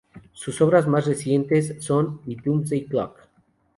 Sus 0.33 0.59
obras 0.61 0.87
mas 0.87 1.05
recientes 1.05 1.75
son 1.79 2.21
y 2.25 2.33
Doomsday 2.35 2.85
Clock. 2.85 3.19